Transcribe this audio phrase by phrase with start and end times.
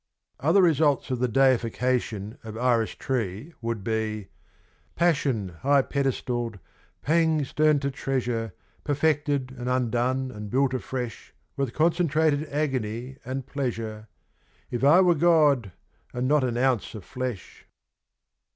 [0.39, 4.29] Other results of the deification of Iris Tree would be:
[4.95, 6.57] Passion high pedestalled,
[7.03, 8.51] pangs turned to treasure,
[8.83, 14.07] Perfected and undone and built afresh With concentrated agony and Pleasure
[14.71, 15.71] If I were God,
[16.15, 17.67] and not an ounce of flesh